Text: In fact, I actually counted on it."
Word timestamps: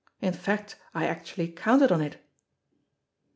In 0.19 0.33
fact, 0.33 0.77
I 0.95 1.05
actually 1.05 1.49
counted 1.49 1.91
on 1.91 2.01
it." 2.01 2.19